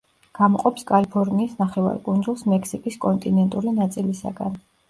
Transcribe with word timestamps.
გამოყოფს 0.37 0.85
კალიფორნიის 0.91 1.53
ნახევარკუნძულს 1.59 2.43
მექსიკის 2.55 2.99
კონტინენტური 3.07 3.79
ნაწილისაგან. 3.81 4.61